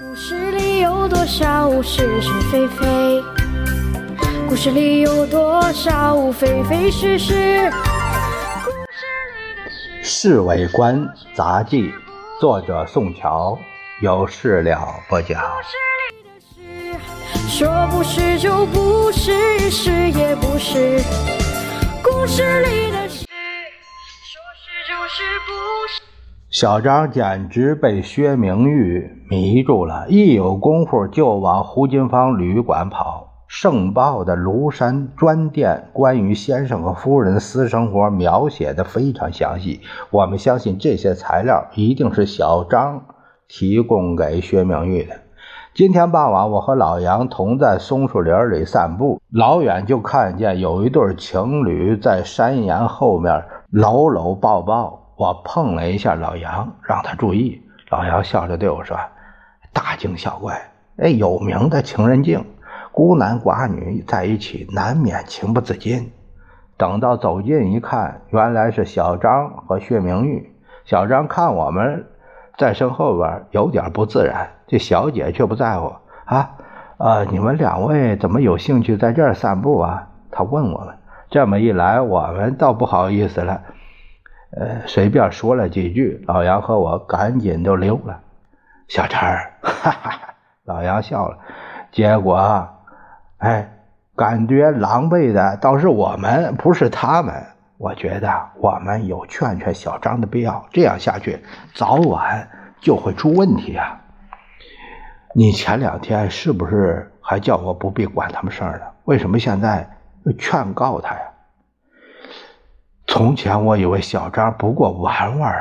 [0.00, 3.22] 故事里有多少是是非非？
[4.48, 7.70] 故事里有多少非非是是？
[8.64, 9.70] 故事里的
[10.02, 11.82] 《侍卫官杂记》，
[12.40, 13.58] 作者宋乔，
[14.00, 15.42] 有事了不讲。
[15.42, 15.76] 故事
[16.70, 21.02] 里的事，说不是就不是，是也不是。
[22.02, 25.52] 故事里的事，说是就是不
[25.88, 26.11] 是。
[26.52, 33.46] 小张简直被薛明玉迷住了，一有功夫就往胡金芳旅馆跑。
[33.48, 39.80] 盛报的庐山专店关于先生和夫人私生活描写的非常详细，
[40.10, 43.02] 我们相信这些材料一定是小张
[43.48, 45.14] 提供给薛明玉的。
[45.72, 55.01] 今天傍晚，我和老杨同在松树林里散步，老远就看见有一对情侣在山岩后面搂搂抱抱。
[55.16, 57.62] 我碰了一下老杨，让他注意。
[57.90, 58.98] 老杨笑着对我说
[59.72, 62.44] ：“大惊小怪，哎，有名的情人镜，
[62.90, 66.10] 孤男寡女在一起，难免情不自禁。”
[66.78, 70.52] 等到走近一看，原来是小张和薛明玉。
[70.84, 72.06] 小张看我们
[72.58, 74.50] 在身后边，有点不自然。
[74.66, 76.50] 这小姐却不在乎啊，
[76.96, 80.08] 呃，你们两位怎么有兴趣在这儿散步啊？
[80.30, 80.94] 他问我们。
[81.30, 83.62] 这么一来，我们倒不好意思了。
[84.54, 88.20] 呃，随便说了几句，老杨和我赶紧就溜了。
[88.88, 91.38] 小陈儿，哈哈，老杨笑了。
[91.90, 92.68] 结果，
[93.38, 93.70] 哎，
[94.14, 97.34] 感觉狼狈的倒是我们，不是他们。
[97.78, 100.66] 我觉得我们有劝劝小张的必要。
[100.70, 101.42] 这样下去，
[101.74, 102.48] 早晚
[102.80, 104.02] 就会出问题啊。
[105.34, 108.84] 你前两天是不是还叫我不必管他们事儿呢？
[109.04, 109.88] 为什么现在
[110.24, 111.31] 又劝告他呀？
[113.14, 115.54] 从前我以为小张不过玩玩，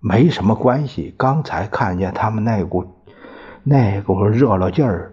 [0.00, 1.14] 没什么关系。
[1.16, 2.84] 刚才看见他们那股
[3.62, 5.12] 那股热了劲儿，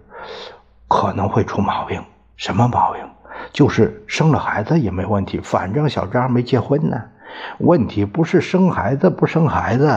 [0.88, 2.02] 可能会出毛病。
[2.36, 3.04] 什么毛病？
[3.52, 5.38] 就是生了孩子也没问题。
[5.38, 7.00] 反正小张没结婚呢。
[7.58, 9.88] 问题不是生孩子不生孩子，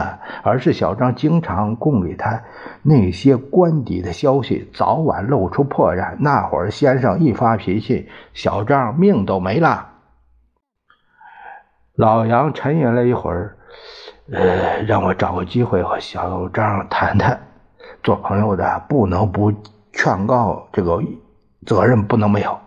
[0.43, 2.39] 而是小张经常供给他
[2.83, 6.15] 那些官邸的消息，早晚露出破绽。
[6.19, 9.87] 那会儿先生一发脾气，小张命都没了。
[11.99, 13.57] 老杨沉吟了一会儿，
[14.31, 17.37] 呃，让我找个机会和小张谈谈。
[18.01, 19.51] 做朋友的不能不
[19.91, 21.03] 劝告，这个
[21.65, 22.57] 责任不能没有。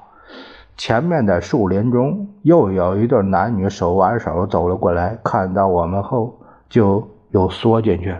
[0.76, 6.38] 前面的树林中又有一对男女手挽手走了过来，看到我们后
[6.68, 8.14] 就又缩进去。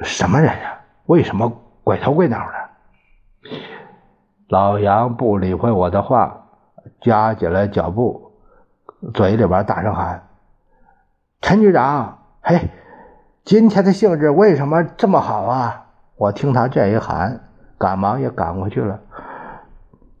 [0.00, 0.78] 什么人呀？
[1.06, 1.50] 为什么
[1.82, 3.50] 鬼头鬼脑的？
[4.50, 6.46] 老杨不理会我的话，
[7.00, 8.27] 加紧了脚步。
[9.14, 10.22] 嘴里边大声喊
[11.40, 12.68] ：“陈局长，嘿，
[13.44, 15.84] 今天的兴致为什么这么好啊？”
[16.16, 17.40] 我听他这一喊，
[17.78, 18.98] 赶忙也赶过去了。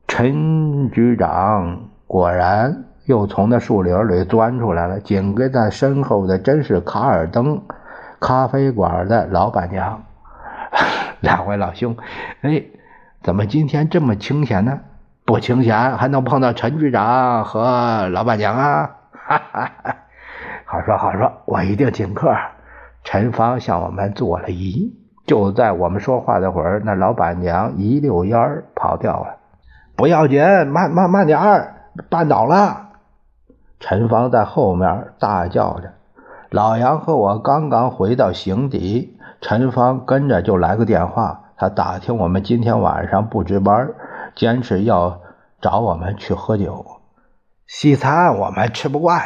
[0.06, 7.60] 陈局长果然又从那树林里钻出来了，紧跟在身后的真是卡尔登
[8.20, 10.02] 咖啡馆的老板娘。
[11.20, 11.96] 两位老兄，
[12.42, 12.62] 哎，
[13.24, 14.78] 怎么今天这么清闲呢？
[15.28, 18.96] 不清闲还能碰到陈局长和老板娘啊？
[19.12, 19.70] 哈哈，
[20.64, 22.34] 好说好说，我一定请客。
[23.04, 24.90] 陈芳向我们做了揖。
[25.26, 29.36] 就在我们说话的会儿，那老板娘一溜烟跑掉了。
[29.96, 31.74] 不要紧，慢慢慢点儿，
[32.08, 32.88] 绊倒了。
[33.80, 35.92] 陈芳在后面大叫着。
[36.48, 43.90] 老杨和我刚刚回到行邸，陈芳跟着就来个电话，他打听我们今天晚上不值班。
[44.34, 45.20] 坚持要
[45.60, 46.84] 找我们去喝酒，
[47.66, 49.20] 西餐我们吃不惯。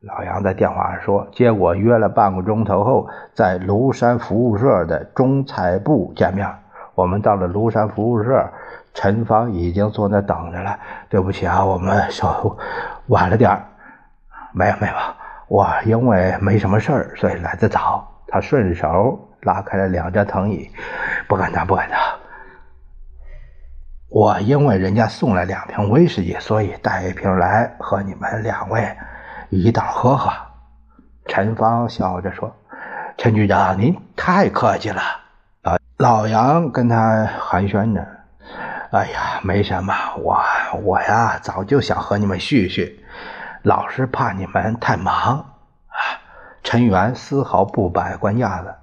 [0.00, 6.48] 老杨在电话上说，结果约了半个钟头后，在庐山服务社的中菜部见面。
[6.94, 8.48] 我们到了庐山服务社，
[8.94, 10.78] 陈芳已经坐那等着了。
[11.08, 12.56] 对不起啊，我们稍
[13.08, 13.60] 晚了点
[14.52, 14.94] 没有没有，
[15.48, 18.06] 我因为没什么事儿，所以来的早。
[18.28, 20.70] 他顺手拉开了两张藤椅，
[21.26, 21.98] 不敢当，不敢当。
[24.08, 28.96] 我因为人家送来两瓶威士忌，所以带一瓶来和你们两位
[29.50, 30.32] 一道喝喝。
[31.26, 32.56] 陈芳笑着说
[33.18, 35.02] ：“陈局长，您太客气了。”
[35.62, 38.06] 老老杨跟他寒暄着
[38.92, 40.42] ：“哎呀，没什么，我
[40.82, 43.04] 我呀，早就想和你们叙叙，
[43.62, 45.44] 老是怕你们太忙。”
[46.64, 48.74] 陈元丝毫不摆官架子。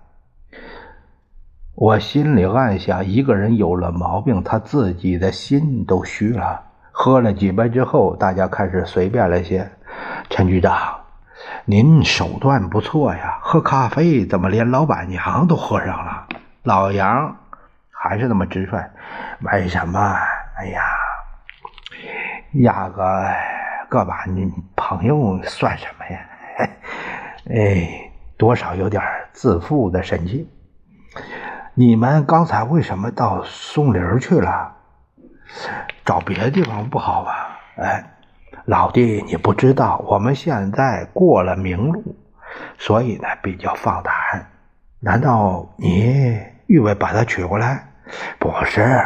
[1.75, 6.63] 我心里暗想：一个人有了毛病，他自己的心都虚了。
[6.93, 9.69] 喝了几杯之后，大家开始随便了些。
[10.29, 11.01] 陈局长，
[11.65, 16.27] 您手段不错呀，喝咖啡怎么连老板娘都喝上了？
[16.63, 17.35] 老杨
[17.91, 18.81] 还是那么直率，
[19.41, 19.99] 为什么？
[20.57, 20.81] 哎呀，
[22.53, 23.25] 压个
[23.89, 26.19] 个把女朋友算什么呀？
[27.53, 30.49] 哎，多少有点自负的神气。
[31.77, 34.73] 你们刚才为什么到松林去了？
[36.05, 37.59] 找别的地方不好吧？
[37.75, 38.01] 哎，
[38.63, 42.15] 老弟，你不知道，我们现在过了明路，
[42.77, 44.13] 所以呢比较放胆。
[45.01, 47.85] 难道你预备把他娶过来？
[48.39, 49.03] 不是，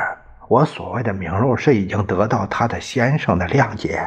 [0.48, 4.00] 我所谓的明路是已经得到他的先生的谅解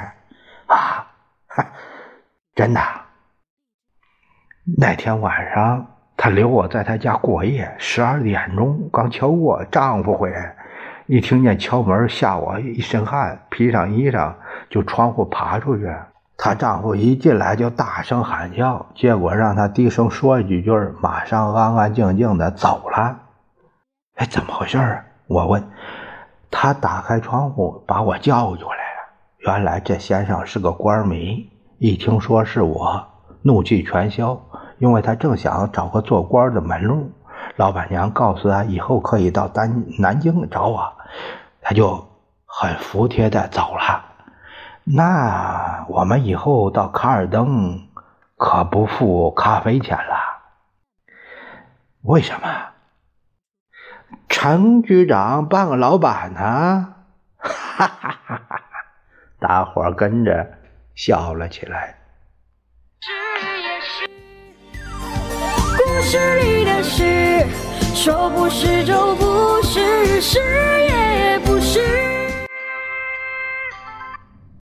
[0.67, 1.09] 啊！
[2.55, 2.81] 真的。
[4.79, 5.85] 那天晚上，
[6.17, 10.55] 他留我在他家过夜，十二点钟刚敲过，丈夫回来。
[11.07, 14.33] 一听见敲门，吓我一身汗，披上衣裳
[14.71, 15.91] 就窗户爬出去。
[16.37, 20.71] 她丈夫一进来就大声喊叫，结果让她低声说几句，
[21.01, 23.19] 马上安安静静的走了。
[24.17, 24.79] 哎，怎么回事？
[25.27, 25.63] 我问。
[26.55, 29.09] 他打开窗户把我叫过来了。
[29.39, 31.49] 原来这先生是个官迷，
[31.79, 33.07] 一听说是我，
[33.41, 34.39] 怒气全消，
[34.83, 37.13] 因为他正想找个做官的门路。
[37.55, 40.93] 老板娘告诉他以后可以到南南京找我。
[41.61, 42.09] 他就
[42.45, 44.05] 很服帖的走了。
[44.83, 47.87] 那我们以后到卡尔登
[48.37, 50.17] 可不付咖啡钱了。
[52.01, 52.49] 为什么？
[54.29, 56.95] 陈局长半个老板呢？
[57.39, 58.61] 哈哈哈哈！
[59.39, 60.59] 大伙跟着
[60.97, 62.02] 笑了起来。
[66.03, 67.47] 是你的事，
[67.95, 72.12] 说不是就不是，是也不是。